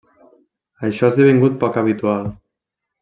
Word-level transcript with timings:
Això 0.87 1.05
ha 1.07 1.11
esdevingut 1.15 1.59
poc 1.65 1.81
habitual. 1.83 2.29